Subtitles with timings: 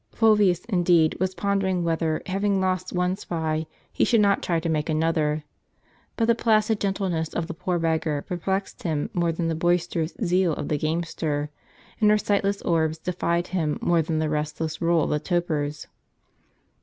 [0.11, 4.89] Fulvius, indeed, was pondering whether, having lost one spy, he should not try to make
[4.89, 5.43] another.
[6.17, 10.53] But the placid gentleness of the poor beggar perplexed him more than the boisterous zeal
[10.53, 11.51] of the gamester,
[11.99, 15.85] and her sightless orbs defied him more than the restless roll of the toper's.